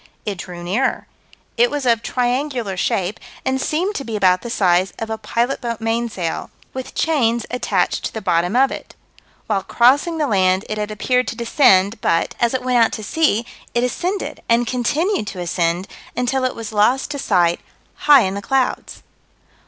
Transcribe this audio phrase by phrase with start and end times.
[0.25, 1.05] It drew nearer.
[1.57, 5.61] It was of triangular shape, and seemed to be about the size of a pilot
[5.61, 8.95] boat mainsail, with chains attached to the bottom of it.
[9.45, 13.03] While crossing the land it had appeared to descend, but, as it went out to
[13.03, 13.45] sea,
[13.75, 15.87] it ascended, and continued to ascend,
[16.17, 17.59] until it was lost to sight
[17.93, 19.03] high in the clouds.